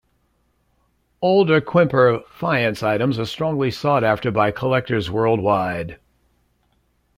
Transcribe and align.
Older 1.21 1.61
Quimper 1.61 2.21
faience 2.27 2.81
items 2.81 3.19
are 3.19 3.25
strongly 3.25 3.69
sought 3.69 4.03
after 4.03 4.31
by 4.31 4.49
collectors 4.49 5.11
worldwide. 5.11 5.99